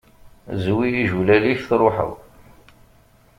Zwi 0.63 0.87
ijulal-ik 1.01 1.59
truḥeḍ! 1.69 2.11